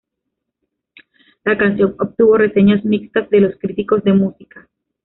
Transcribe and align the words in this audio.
La 1.43 1.59
canción 1.59 1.95
obtuvo 1.99 2.35
reseñas 2.35 2.83
mixtas 2.83 3.29
de 3.29 3.39
los 3.41 3.55
críticos 3.59 4.03
de 4.03 4.13
música. 4.13 4.67